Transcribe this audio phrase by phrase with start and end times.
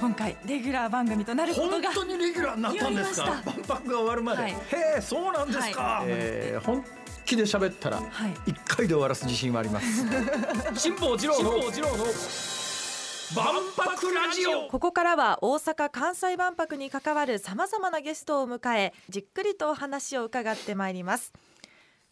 [0.00, 3.26] 今回レギュラー番組となること本が当にレギュラーになったんですか？
[3.26, 4.52] 万博が終わるまで、はい。
[4.52, 4.56] へ
[4.98, 6.06] えそうなんですか、はい。
[6.08, 6.84] えー本
[7.26, 8.34] 気で喋ったらはい。
[8.46, 10.04] 一回で終わらす自信はあります。
[10.74, 11.50] 辛坊治郎の
[13.36, 13.44] 万
[13.76, 14.68] 博ラジオ。
[14.68, 21.32] ここからは大阪・関西万博に関わるさまざまなゲストを迎えじっくりとお話を伺ってまいります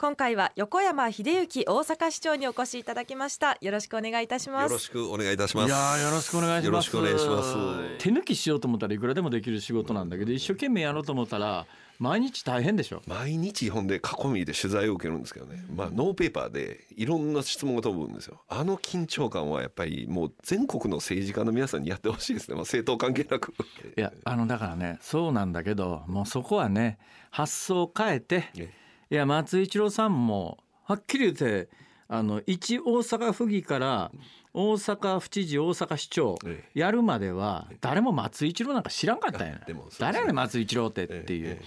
[0.00, 3.58] 今回は横山秀幸大阪市長にお越しいただきました。
[3.60, 4.70] よろしくお願いいたします。
[4.70, 5.66] よろしくお願いいたします。
[5.66, 6.66] いやーよろしくお願いします。
[6.66, 7.98] よろしくお願いします。
[7.98, 11.66] 手抜きしようと思ったらいくらでもできる仕事なんだけど一生懸命やろうと思ったら
[11.98, 13.02] 毎日大変でしょ。
[13.08, 18.40] 毎日ほんで囲みで取材を受けるんですけどね、まあ、ノーペーパーでいろんな質問が飛ぶんですよ。
[18.48, 23.52] あの緊張感はやっぱりもう全国の政治家の皆さんにやってほしいですね、まあ、政党関係なく。
[23.96, 27.00] いやあのだからねそうなんだけどもうそこはね
[27.32, 28.72] 発想を変えてえ
[29.10, 31.70] いや松井一郎さんもはっきり言って
[32.08, 34.10] あの一大阪府議から
[34.52, 39.54] 大阪府知事大阪市長えやるまでは誰も松井一郎なんか知らんかったんや。
[39.54, 39.60] ね。
[39.98, 41.48] 誰やねん松井一郎ってっえていう。
[41.48, 41.64] ええ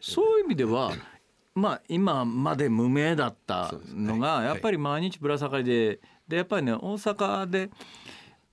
[0.00, 0.92] そういう意味では
[1.54, 7.70] まあ今まで無名だったのがやっぱり毎日ぶら下がりででやっぱりね大阪で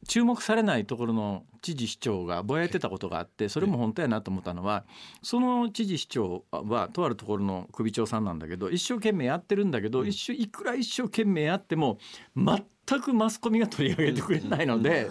[0.08, 4.86] 注目されないところの知事市長がぼやいてたことがあってそれも本当やなと思ったのは
[5.22, 12.00] その知事市長はとあるところの首長さんなんだけど一生懸命やってるんだけど一生いくら一生懸命やっても
[12.36, 15.10] 全くマスコミが取り上げてくれないので。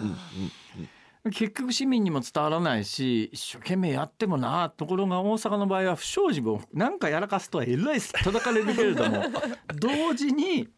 [1.25, 9.23] 結局市民にも伝わらないし一生懸命やってもなところが大阪の場合は不祥事も何かやらかすとはえらい叩かれるけれども
[9.75, 10.69] 同時に、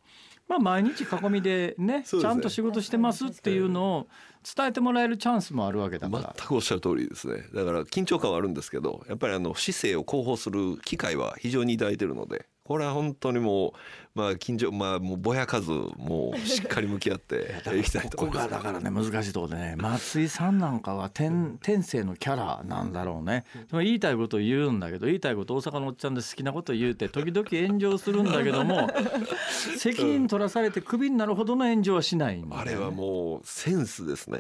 [0.51, 2.03] まあ、毎日囲みでねね。
[2.03, 4.07] ちゃんと仕事してますっていうのを
[4.55, 6.33] 伝えてもらえるチャンスもあるわけだか全ら。
[6.37, 7.43] くおっしゃる通りですね。
[7.53, 13.71] だから緊張感はあるんですけどやっぱりあの市政を広報する機会は非常にいただいてるのでこれは本当にもう
[14.13, 18.49] まあ緊張まあもうぼやかずもうしっかり向き合っていきたいとここ思います。
[18.49, 23.45] がだからね難しいところでね 松井さんなんかは天天性のキャラなんだろうね。
[23.69, 28.89] でも言いたいことを言うんだけど言いたいこと大阪のおっちゃんで好きなこと言うて時々炎上するんだけども
[29.77, 32.47] 責任取らされてクビになるほどの炎上はしないね。
[32.51, 34.30] あれはもうセンスですね。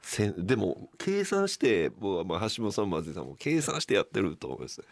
[0.00, 4.82] せんでも計算して僕はまあ橋本さんも松井さんも計算してやってると思います。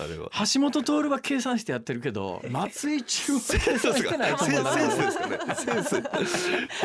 [0.00, 0.28] あれは。
[0.52, 5.38] 橋本徹は計算してやってるけど松井中は計算してないと思うセンスですかね。
[5.54, 5.92] センス。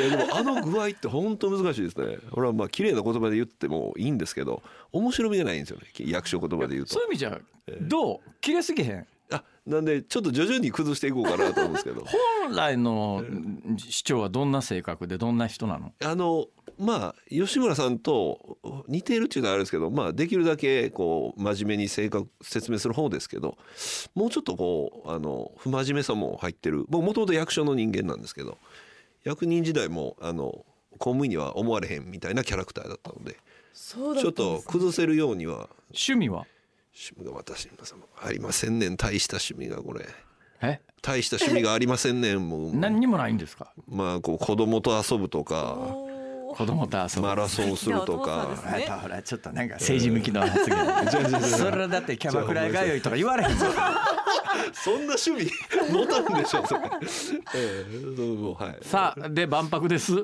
[0.10, 2.20] でもあの具合って本当難しいですね。
[2.34, 4.62] 俺はまあ綺麗な言葉で言ってもいいんですけど、
[4.92, 5.88] 面白みがないんですよね。
[5.98, 7.08] 役所言葉で言うとそういう。
[7.10, 7.40] 意味じゃ
[7.82, 8.20] どう？
[8.42, 9.00] 切れすぎへん？
[9.00, 9.06] あ、
[9.66, 12.04] なんでちょっと徐々に崩していこうかなと思うんですけど。
[12.44, 13.24] 本来の
[13.78, 15.94] 市長はどんな性格でどんな人なの？
[16.04, 16.48] あの
[16.80, 18.58] まあ吉村さんと
[18.88, 23.58] 似ているっていうのはあるんですけど、まあ、できるだけこう真面目に正確説明する方ですけど
[24.16, 26.86] もうちょっとこうあの不真面目さも入ってる。
[26.90, 28.58] 僕もともと役所の人間なんですけど
[29.24, 30.66] 役人時代もあの
[30.98, 33.38] 公務員には思われへんみたいなキャラクターだったので
[33.74, 35.70] そうだちょっと崩せるようには。
[35.92, 36.48] 趣味は？
[36.94, 37.72] 趣味が私に
[38.24, 38.98] ありませんねん。
[38.98, 40.06] 大した趣味がこれ。
[40.62, 40.80] え？
[41.02, 42.76] 大した趣味がありませんねんもう。
[42.76, 43.74] 何にもないんですか？
[43.88, 45.78] まあこう子供と遊ぶとか。
[46.54, 47.22] 子供と遊ぶ。
[47.22, 48.50] マラソンするとか。
[48.56, 48.80] 素敵なお父さんですね。
[48.82, 53.66] やっぱほらちょっとなんか政治向きの発言 それだってキャバクラ通いとか言われへんぞ
[54.74, 55.52] そんな趣味
[55.92, 56.82] 持たんでしょそれ。
[57.56, 58.78] ええそうもうはい。
[58.82, 60.24] さあで万博です、は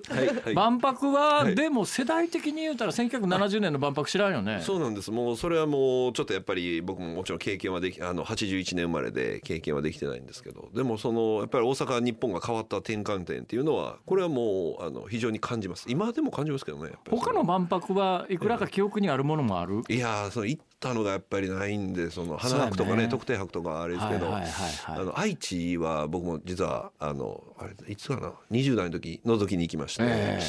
[0.49, 5.11] い万博は、はいでも世代的に言うたら1970年の万博知らんよねそうなんです。
[5.11, 15.85] もうそれはもうちょっとやっぱり僕ももちろん経験はできあの81年生まれで経験はできてないんですけど、でもそのやっぱり大阪日本が変わった転換点っていうのはこれはもうあの非常に感じます。
[15.87, 16.91] 今でも感じますけどね。
[17.09, 25.01] 他の万博はいくらか記憶にあるものもある、いやーその行ったのがやっぱりないんでその花博とかね特定博とかあれですけど、はいはいはいはい。
[25.01, 30.03] あの愛知は僕も実はあのあれいつかな20代の時覗きに行きまして。
[30.05, 30.39] え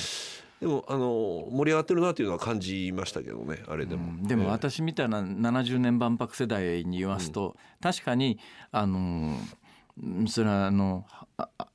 [0.61, 8.41] でもあの盛り上がってるなっていうのは感じましたけどねあれでも、うんでも私みたいな70年万博世代に言わすと、確かに
[8.73, 11.07] あのーそれはあの
[11.37, 11.69] ああ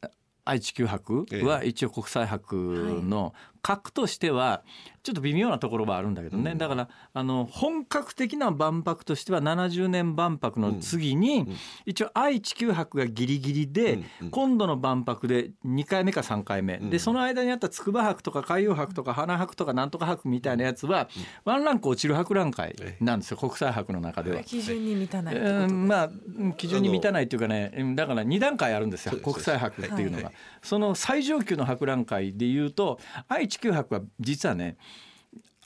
[0.45, 3.33] 愛知九博は一応国際博の
[3.63, 4.61] 格としては
[5.03, 11.47] ちょっと微妙なところはあるんだけどね、だからあの本格的な万博としては70年万博の次に
[11.85, 13.99] 一応愛知九博がギリギリで
[14.31, 16.77] 今度の万博で2回目か3回目。
[16.77, 21.09] でその間にあった筑波博とか海洋博とか花博とかなんとか博みたいなやつは
[21.45, 23.37] ワンランク落ちる博覧会なんですよ。
[23.37, 24.43] 国際博の中では。
[24.43, 26.09] 基準に満たないってことうんまあ
[26.39, 29.17] うん基準に満たないっていうかねうんだから2段階あるんですよ。
[29.19, 30.31] 国際博っていうのが、
[30.61, 34.77] その最上級の博覧会でいうと愛知九博は実はね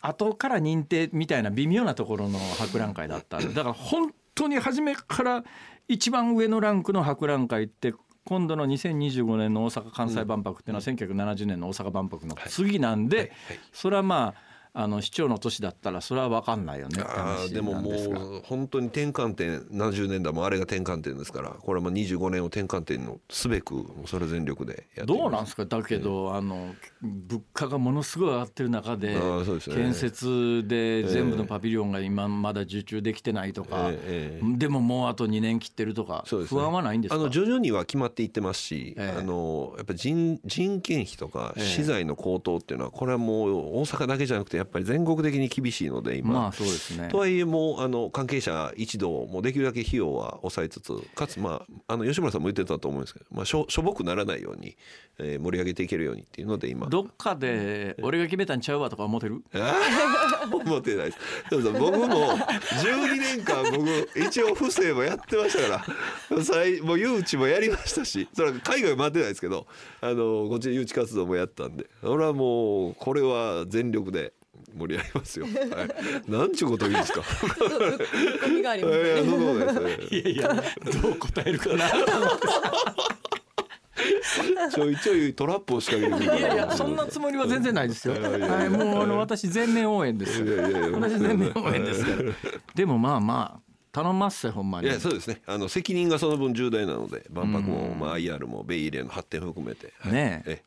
[0.01, 5.43] 後から認定みたいな微妙なところの博覧会だった だから本当に初めから
[5.87, 7.93] 一番上のランクの博覧会って
[8.25, 13.31] 今度の2025年の大阪・関西万博っていうのは1970年の大阪万博の次なんで、
[13.71, 14.46] それはまあ
[14.79, 25.65] あの市長の年だったらそれは分かんないよねってでももう本当に転換点何十年だもあれが転換点ですからこれはもう25年を転換点のすべくそれ全力でやってどうなんですか？
[25.65, 29.19] だけど、あの物価がものすごい上がってる中でね。
[29.65, 34.57] 建設で全部のパビリオンが今まだ受注できてないとか、ええええ。
[34.57, 36.45] でももうあと2年切ってるとか、ね。
[36.45, 37.15] 不安はないんですか？
[37.15, 39.19] あの徐々には決まっていってますし、ええ。
[39.19, 41.65] あのやっぱり人人件費とかええ。
[41.65, 47.07] 資材の高騰っていうのはこれはもう大阪だけじゃなくてやっぱり全国的に厳しいので今、まあそうですね。
[47.09, 54.75] とはいえもうあの関係者一同もうできるだけ費用は抑えつつかつまああの吉村さんも言ってたと思うんですけど、まあ、しょしょぼくならないように、
[55.19, 56.87] えー盛り上げていけるようにっていうので今。
[56.87, 59.43] どっかで俺が決めたんちゃうわとか思ってる？
[60.51, 61.17] 思ってないです。
[61.49, 65.85] でもさ僕も12年間僕一応不正もやってましたか
[66.29, 69.67] ら、最もう誘致もやりましたし、それは海外は回ってないですけど、
[70.01, 74.33] あのこっちで誘致活動もやったんで、俺はもうこれは全力で
[74.77, 75.45] 盛り上げますよ。
[75.45, 75.55] はい、
[76.31, 77.21] なんちゅうこと言うんですか。
[77.21, 78.97] 込みがありいます
[79.79, 79.97] ね。
[80.11, 80.63] いやいや
[81.01, 81.85] どう答えるかな
[84.71, 86.39] ちょいちょいトラップを仕掛けてくる。
[86.39, 88.13] いやいやそんなつもりは全然ないですよ。
[88.13, 90.43] はい、もうあの私全面応援です。
[90.43, 92.33] いやいやいや私全面応援ですから。
[92.75, 94.87] でもまあまあ頼まっせほんまに。
[94.87, 95.41] いやそうですね。
[95.45, 99.93] あの責任がその分重大なので、万博もまあ IR もベイイレの発展を含めて。
[99.99, 100.66] はいねえええ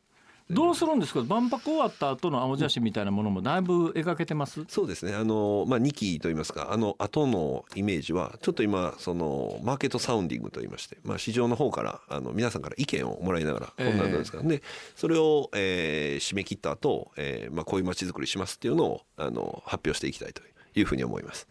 [0.53, 1.21] どうするんですか？
[1.23, 4.63] 万博終わった後の青写真みたいなものもだいぶ描けてます？
[4.67, 5.13] そうですね。
[5.13, 14.61] あの、まあ、2期といいますかあの後のイメージはちょっと今そのマーケットサウンディングといいまして、まあ、市場の方からあの皆さんから意見をもらいながらこんなんなんですか、で
[14.95, 20.41] それを、えー締め切った後、えーまあこういう街づくりしますっていうのをあの発表していきたいと
[20.75, 21.47] いうふうに思います。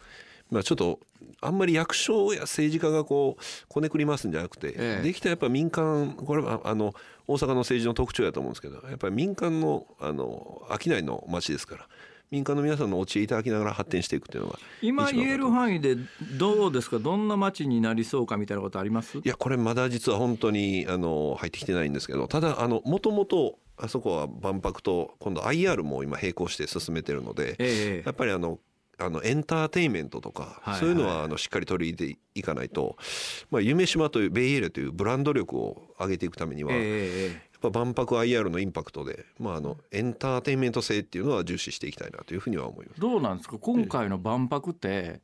[0.50, 1.00] まあ、ちょっと
[1.40, 5.02] あんまり役所や政治家がこうこねくり回すんじゃなくて、ええ。
[5.02, 6.94] できたらやっぱ民間これはあの
[7.26, 11.86] 大阪の政治の特徴やと思うんですけどやっぱり民間のあの商いの街ですから
[12.30, 15.96] 民間の皆さんのお知恵いただきながら発展していくっていうのが今言える範囲で
[16.38, 16.98] どうですか？
[16.98, 19.18] どんな街になりそうかみたいなことあります？
[19.18, 28.02] いやこれまだ実は本当にあの入ってきてないんですけどただあのもともとあそこは万博と今度 IR も今並行して進めてるので、ええ。
[28.04, 28.58] やっぱりあの
[29.00, 30.80] あのエンターテインメントとか、はいはい。
[30.80, 32.96] そういうのはあのしっかり取り入れていかないと、
[33.50, 37.50] まあ、夢島というベイエールというブランド力を上げていくためには、やっええ。
[37.60, 43.00] ぱ万博 IR のインパクトで、まあ、あのエンターテインメント性っていうのは重視していきたいなというふうには思います。
[43.00, 43.58] どうなんですか？
[43.58, 45.20] 今回の万博って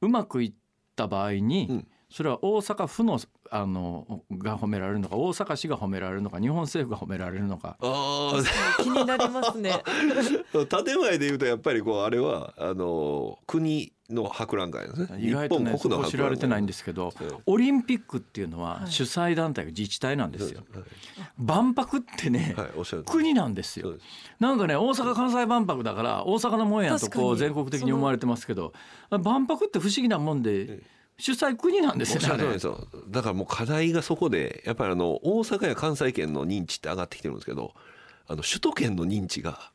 [0.00, 0.52] うまくいっ
[0.94, 3.18] た場合に、うんそれは大阪府の
[3.50, 7.76] あのが褒められるのか大阪市が褒められるのか日本政府が褒められるのか。
[7.80, 8.42] あ
[8.82, 9.72] 気になりますね。
[9.72, 9.82] あ
[10.84, 15.18] 建前で言うとやっぱりこうあれはあの国の博覧会ですね。
[15.20, 17.12] 意外とねそこ知られてないんでですけど
[17.46, 18.90] オリンピックっていうのははい。
[18.90, 20.60] 主催団体が自治体なんですよ。
[20.74, 20.84] はい。
[21.38, 23.94] 万博ってね、はい、国なんですよ。
[24.38, 28.74] なんかね大阪・関西万博だから大阪のもんやとこう全国的に思われてますけど
[29.10, 30.82] 万博って不思議なもんで
[31.18, 32.66] 主催国なんですよねです。
[32.66, 37.74] よだからもう課題がそこでやっぱりあの大阪や関西圏の認知って上がってきてるんですけど
[38.26, 39.70] あの首都圏の認知が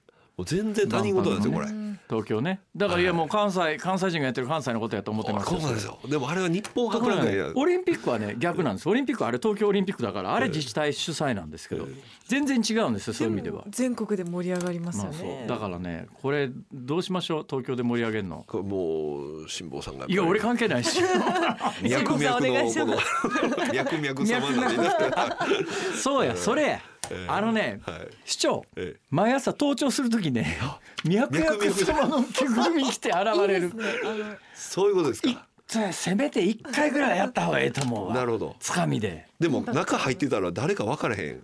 [0.45, 1.67] 全然他人事なんですよこれ。
[2.09, 2.61] 東京ね。
[2.75, 5.99] だからいやもう関西関西人がやってる関西のことやと思ってますそうなんですよ。
[6.07, 7.51] でもあれは日本博覧会や。
[7.53, 8.87] オリンピックはね逆なんです。
[8.87, 11.87] オリンピックはあれ東京オリンピックだからあれ自治体主催なんですけど
[12.27, 13.65] 全然違うんですよそういう意味では。
[13.67, 15.39] 全国で盛り上がりますまあ、よね。
[15.41, 15.47] そう。
[15.49, 18.45] だからねこれどうしましょう東京で盛り上げるの？
[18.47, 21.01] これもう辛坊さんがいや俺関係ないし。
[21.81, 22.91] 脈々辛坊さんお願のいしまこ
[23.65, 24.89] の脈々様なんでね
[26.01, 26.79] そうやそれ
[27.27, 27.97] あのねはい。
[28.25, 28.99] 市長ええ。
[29.09, 30.57] 毎朝登庁する時ね
[31.05, 33.71] 脈々様の着ぐるみ着て現れる。
[34.53, 35.47] そういうことですか。
[35.67, 38.15] せせめて一回ぐらいやった方がええと思うわ。
[38.15, 38.55] なるほど。
[38.59, 39.27] つかみで。
[39.39, 41.43] でも中入ってたら誰か分からへん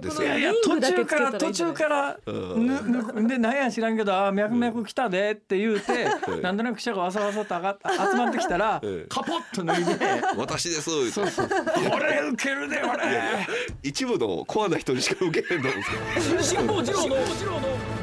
[0.00, 2.66] ですよいやいや途中から途中からうん。
[2.66, 7.78] ぬぬで何や知らんけどあー脈々来たでって言うてうんなんとなく記者がわさわさと上がっ
[8.12, 9.92] 集まってきたらうんカポッと脱いで
[10.36, 13.46] 私ですそうそうこれウケるでこれ
[13.82, 17.16] 一部のコアな人にしか受けへんと思うんですよ辛坊治郎の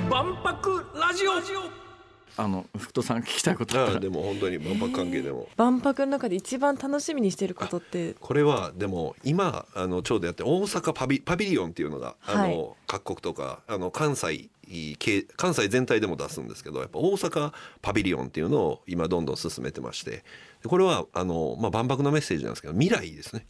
[0.10, 1.81] 万博ラジオ
[2.38, 3.96] あの福戸さん聞きたいことあったら。
[3.96, 5.48] ああでも本当に万博関係でも。
[5.58, 8.16] 万博の中で一番楽しみにしてることって。
[8.20, 14.50] これはでも今あのちょうどやって大阪パビパビリオンっていうのがあの、はい各国とかあの関西
[15.00, 20.24] 系関西全体でも出すんですけどやっぱ大阪パビリオンっていうのを今どんどん進めてましてで
[20.68, 23.46] これはあの、まあ、万博のメッセージなんですけど未来ですね、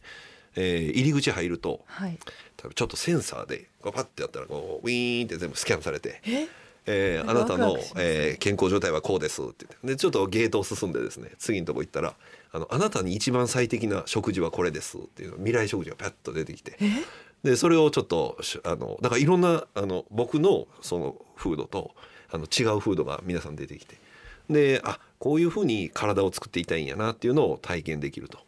[0.54, 2.18] えー入り口入るとはい。
[2.56, 6.20] 多分ちょっとセンサーでこうパッてやったらこうウィーンって全部スキャンされて。
[6.86, 9.86] ええーあなたのえー健康状態はこうですって言って。
[9.86, 12.14] でちょっとゲートを進んでですね次のとこ行ったら
[12.52, 16.78] あのあなたに一番最適な食事はこれですっていう未来食事がパッと出てきて。
[17.42, 21.92] でそれをちょっとしあのだからいろんなあの僕のそのフードと
[22.30, 23.96] あの違う風土が皆さん出てきて。
[24.50, 28.38] であこういうふうに体を作っていたいんやなっていうのを体験できると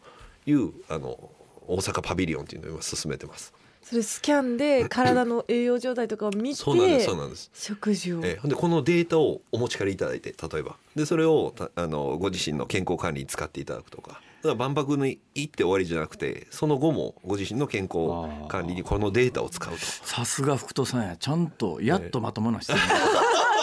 [0.47, 1.31] いうあの
[1.67, 3.53] 大阪パビリオンっていうのを今進めてます。
[3.85, 7.51] それスキャンで 体の栄養状態とかを見てそうなんですそうなんです。
[7.55, 10.77] 食事を、えーでこのデータをお持ち帰りいただいて例えば。
[10.97, 14.13] でそれをたあのご自身の健康管理に使っていただくとか。
[14.13, 19.79] だから万博に行って終わりじゃなくてその後もご自身の健康管理にこのデータを使うと。
[19.79, 21.17] さすが福戸さんや。
[21.17, 22.79] ちゃんとやっとまともな質問、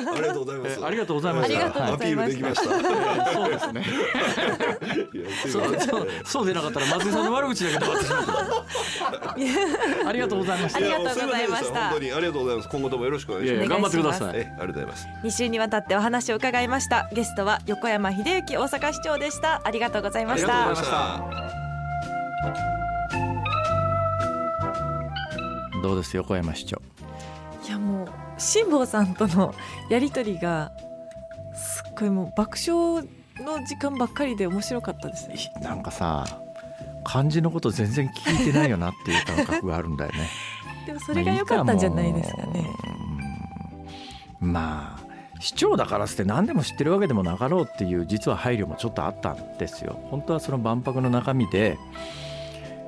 [0.12, 0.80] ありがとうございます。
[0.80, 3.32] えありがとうございましたアピールできました。
[3.32, 3.84] そうですね。
[5.50, 10.78] そうそうそうでなかったら松井さんの悪口だけで終わってしまったありがとうございました。
[10.78, 11.80] ありがとうございました。
[11.90, 12.68] 本当にありがとうございます。
[12.68, 13.68] 今後ともよろしくお願いします。
[13.68, 17.08] 頑張ってくださいえありがとうございます2週にわたってお話を伺いました。
[17.12, 19.60] ゲストは横山秀幸大阪市長でした。
[19.64, 20.90] ありがとうございましありがとうございた。
[20.90, 21.50] まし
[25.74, 25.80] た。
[25.82, 26.80] どうです横山市長？
[27.66, 28.08] いやもう
[28.40, 29.54] 辛坊さんとの
[29.88, 30.72] やりとりが
[31.54, 33.06] すっごいもう爆笑
[33.38, 35.36] の時間ばっかりで面白かったですね。
[35.62, 36.26] なんかさ
[37.04, 40.28] 漢字のこと全然聞いてないよなっていう感覚があるんだよね。
[40.86, 42.66] でもそれが良かったんじゃないですかね。
[44.40, 44.52] うん。
[44.52, 45.00] まあ
[45.40, 49.98] 市長だからって何でも知ってるわけでもなかろうっていう実は配慮もちょっとあったんですよ。
[50.10, 51.78] 本当はその万博の中身で、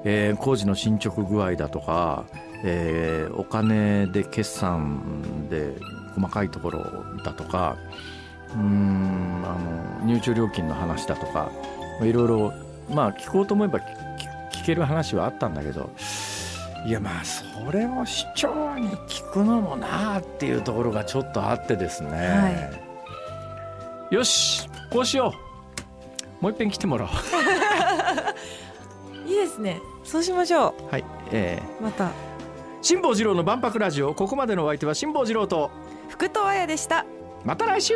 [0.05, 2.25] えー工事の進捗具合だとか、
[2.65, 5.75] えーお金で決算で
[6.15, 6.85] 細かいところ
[7.25, 7.77] だとか
[8.55, 11.51] うーんあの入場料金の話だとか
[12.03, 12.53] いろいろ
[12.91, 13.83] まあ聞こうと思えば聞
[14.63, 15.91] 聞ける話はあったんだけど
[16.87, 22.73] いやまあそれを市長に聞くのもなあっていうところがちょっとあってですね、
[24.11, 25.33] よしこうしよ
[26.41, 26.43] う。
[26.43, 27.11] もう一遍来てもらおう。
[29.31, 29.81] いいですね。
[30.03, 32.07] そうしましょはいえうまた。
[32.07, 32.11] ー、
[32.83, 34.13] 辛坊治郎の万博ラジオ。
[34.13, 35.71] ここまでのお相手は辛坊治郎と
[36.09, 37.07] 福藤彩でした。
[37.45, 37.95] また来週